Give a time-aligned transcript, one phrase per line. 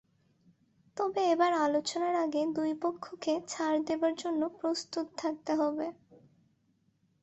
[0.97, 5.87] তবে এবার আলোচনার আগে দুই পক্ষকে ছাড় দেওয়ার জন্য প্রস্তুত থাকতে হবে।